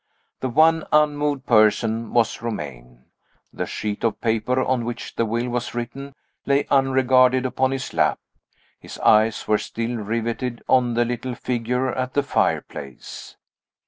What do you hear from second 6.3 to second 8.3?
lay unregarded upon his lap;